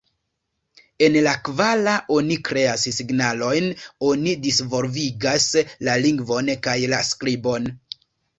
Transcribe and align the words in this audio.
En 1.07 1.17
la 1.25 1.33
kvara 1.49 1.91
oni 2.15 2.37
kreas 2.49 2.85
signalojn, 2.95 3.67
oni 4.09 4.33
disvolvigas 4.47 5.47
la 5.91 5.99
lingvon 6.07 6.51
kaj 6.69 6.77
la 6.97 7.05
skribon. 7.13 7.71